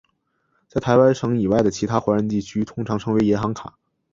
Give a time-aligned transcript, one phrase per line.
[0.67, 3.77] 在台湾以外的其他华人地区通常称为银行卡。